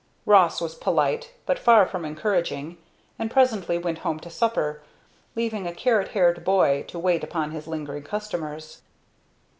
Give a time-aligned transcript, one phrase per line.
[0.25, 2.79] Ross was polite, but far from encouraging,
[3.19, 4.81] and presently went home to supper,
[5.35, 8.81] leaving a carrot haired boy to wait upon his lingering customers.